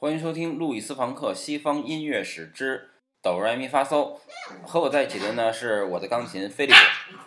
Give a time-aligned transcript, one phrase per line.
[0.00, 2.88] 欢迎收听路易斯·房克《西方音乐史之
[3.20, 4.16] 哆来咪发嗦》。
[4.64, 6.78] 和我在一起的呢是我的钢琴飞利浦，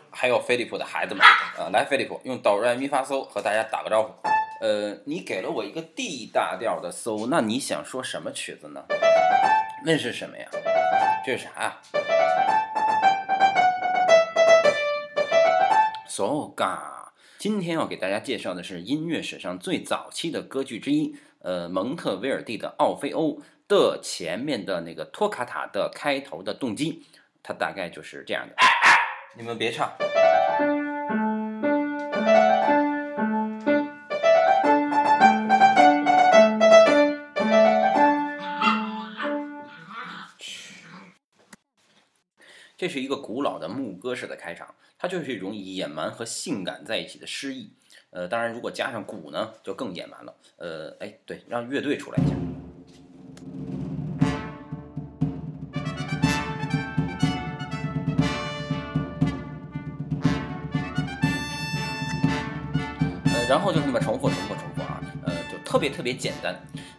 [0.10, 1.22] 还有飞利浦的孩子们。
[1.22, 4.14] 啊，来，飞利浦用哆来咪发嗦和大家打个招呼。
[4.62, 8.82] 呃，你给了我一个 D 大调的嗦，那你想说什么曲子呢？
[9.86, 10.48] 那是什么呀？
[11.26, 11.78] 这是啥呀？
[16.08, 17.12] 嗦嘎。
[17.38, 27.08] 今天要给大家介绍的是音乐史上最早期的歌剧之一，呃，蒙特威尔第的《奥菲欧》的前面的那个托卡塔的开头的动机，
[27.42, 28.56] 它大概就是这样的。
[29.36, 29.92] 你们别唱。
[42.78, 47.74] 这是一个古老的牧歌式的开场，它就是一种野蛮和性感在一起的诗意。
[48.12, 50.36] 呃，当然，如果加上鼓呢，就更野蛮了。
[50.58, 52.36] 呃，哎，对，让乐队出来一下。
[63.34, 66.54] 呃，然后就那么重复、重复、重复啊，呃，就特别特别简单。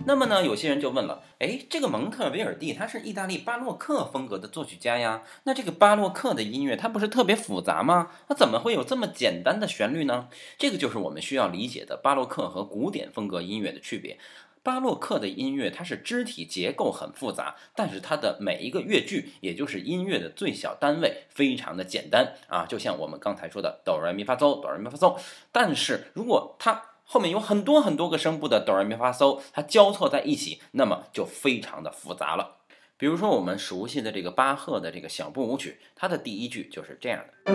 [0.04, 8.10] 那么呢，有些人就问了，哎，这个蒙特维尔蒂他是意大利巴洛克风格的作曲家呀，那这个巴洛克的音乐它不是特别复杂吗？
[8.28, 10.28] 那怎么会有这么简单的旋律呢？
[10.58, 14.18] 这个就是我们需要理解的巴洛克和古典风格音乐的区别。
[14.64, 25.18] 巴洛克的音乐它是肢体结构很复杂，但是它的每一个乐句，也就是音乐的最小单位，非常的简单啊，就像我们刚才说的哆来咪发嗦，哆来咪发嗦。
[25.50, 32.58] 但是如果它后面有很多很多个声部的哆来咪发嗦，它交错在一起，那么就非常的复杂了。
[32.96, 37.52] 比如说我们熟悉的这个巴赫的这个小步舞曲，它的第一句就是这样的，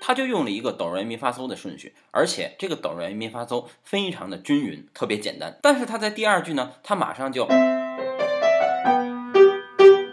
[0.00, 5.58] 它就用了一个哆来咪发嗦的顺序，而且这个哆来咪发嗦非常的均匀，特别简单。
[5.60, 7.48] 但是它在第二句呢，它马上就。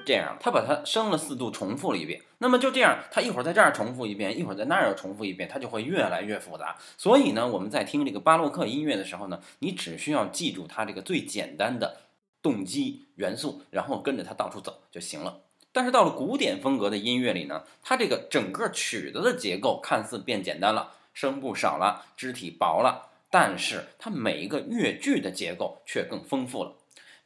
[0.08, 2.22] 这样，他把它升了四度，重复了一遍。
[2.38, 6.77] 那么就这样，他一会儿在这儿重复一遍，一会儿在那儿又重复一遍，它就会越来越复杂。
[6.98, 11.98] 所以呢，我们在听这个巴洛克音乐的时候呢，你只需要记住它这个最简单的
[12.42, 15.42] 动机元素，然后跟着它到处走就行了。
[15.73, 26.73] 但是到了古典风格的音乐里呢，它这个整个曲子的结构看似变简单了，声部少了，肢体薄了，但是它每一个乐句的结构却更丰富了。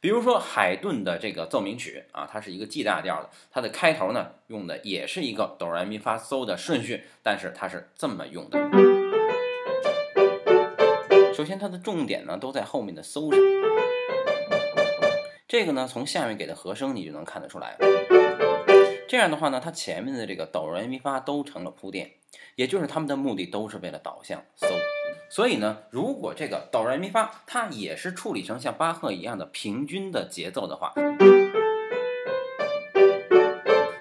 [0.02, 8.58] 比如说海顿的这个奏鸣曲啊，它是一个 G 大调的，它的开头呢用的也是一个哆来咪发嗦的顺序，但是它是这么用的。
[11.32, 13.40] 首先它的重点呢都在后面的嗦上，
[15.46, 17.76] 这个呢从下面给的和声你就能看得出来。
[19.08, 22.10] 这样的话呢，它前面的这个哆来咪发都成了铺垫，
[22.56, 24.66] 也就是他们的目的都是为了导向嗦。
[25.34, 30.92] 所以呢，如果这个哆来咪发它也是处理成像巴赫一样的平均的节奏的话，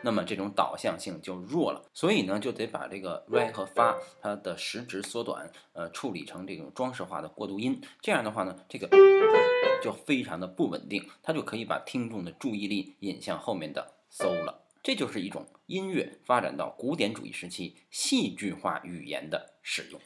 [0.04, 1.86] 那么这种导向性就弱了。
[1.94, 7.82] 所以呢，就得把这个 re 和发它的时值缩短，呃，处理成这种装饰化的过渡音。
[8.02, 8.90] 这样的话呢，这个
[9.82, 14.66] 就非常的不稳定，它就可以把听众的注意力引向后面的 so 了。
[14.84, 20.02] 这就是一种音乐发展到古典主义时期戏剧化语言的使用。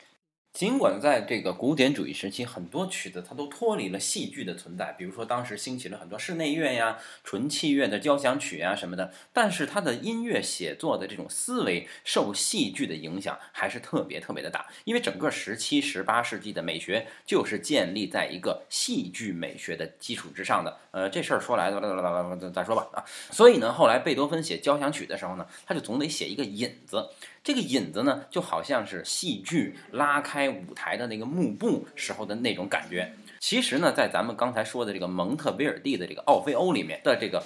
[0.55, 20.77] 尽管在这个古典主义时期，很多曲子它都脱离了戏剧的存在，比如说当时兴起了很多室内乐呀、纯器乐的交响曲呀什么的，但是它的音乐写作的这种思维受戏剧的影响还是特别特别的大，因为整个十七、十八世纪的美学就是建立在一个戏剧美学的基础之上的。
[20.91, 23.03] 呃，这事儿说来，再说吧啊。
[23.29, 27.09] 所以呢，后来贝多芬写交响曲的时候呢，他就总得写一个引子。
[27.43, 33.13] 这个引子呢，就好像是戏剧拉开舞台的那个幕布时候的那种感觉。
[33.39, 37.39] 其实呢，在咱们刚才说的这个蒙特威尔第的这个奥菲欧里面的这个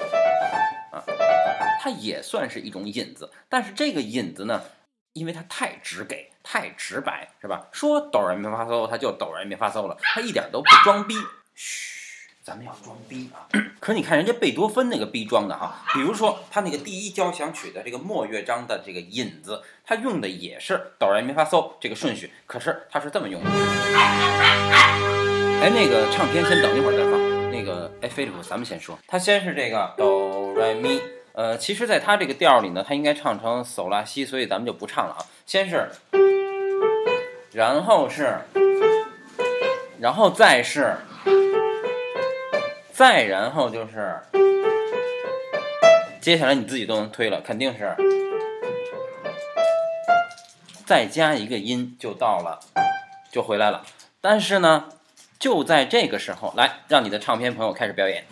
[0.91, 1.03] 啊，
[1.81, 3.29] 它也算是一种引子。
[3.49, 4.61] 但是这个引子呢，
[5.13, 7.67] 因为它太直给、太直白，是吧？
[7.71, 11.15] 说哆来咪发嗦，它就哆来咪发嗦了，它一点都不装逼。
[11.53, 11.98] 嘘。
[12.43, 13.47] 咱们要装逼啊！
[13.79, 23.49] 可是你看人家贝多芬那个逼装的哈，比如说他那个第一交响曲的这个末乐章的这个引子，他用的也是哆来咪发嗦这个顺序，可是他是这么用的。
[25.61, 27.51] 哎，那个唱片先等一会儿再放。
[27.51, 31.01] 那个哎，菲利普，咱们先说，他先是这个哆来咪，
[31.33, 35.19] 呃，其实在他这个调里呢，他应该唱成嗦拉西，所以咱们就不唱了啊。
[35.45, 35.89] 先是，
[37.51, 38.39] 然后是，
[39.99, 40.95] 然后再是。
[42.99, 44.19] 再然后就是，
[46.19, 47.95] 接下来你自己都能推了，肯定是
[50.85, 52.59] 再加一个音就到了，
[53.31, 53.85] 就回来了。
[54.19, 54.89] 但是呢，
[55.39, 58.25] 就在这个时候，来让你的唱片朋友开始表演。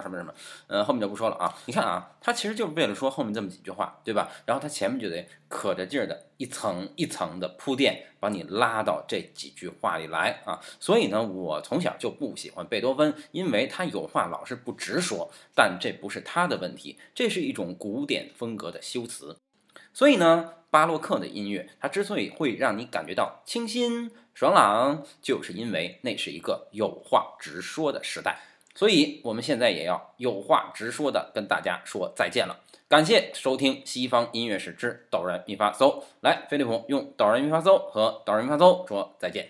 [0.00, 0.34] 什么什么什么，
[0.68, 1.54] 呃，后面就不说了啊。
[1.66, 4.30] 你看啊，它其实就是为了说后面这么几句话，对吧？
[4.46, 10.58] 然后它前面就得可着劲儿的一层一层的铺垫，把你拉到这几句话里来啊。
[10.80, 15.30] 所以呢，我从小就不喜欢贝多芬，因为他有话老是不直说。
[15.54, 19.36] 但这不是他的问题，这是一种古典风格的修辞。
[19.92, 28.40] 所以呢，巴洛克的音乐，它之所以会让你感觉到清新爽朗，就是因为那是一个有话直说的时代。
[28.74, 32.60] 所以，我们现在也要有话直说的跟大家说再见了。
[32.88, 36.00] 感谢收听《西方音乐史之哆来咪发嗦》。
[36.20, 39.16] 来，飞利浦用哆来咪发嗦和哆来咪发嗦说。
[39.18, 39.48] 再见。